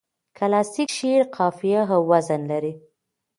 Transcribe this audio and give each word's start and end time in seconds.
کلاسیک 0.37 0.89
شعر 0.97 1.21
قافیه 1.35 1.81
او 1.93 2.01
وزن 2.11 2.41
لري. 2.51 2.73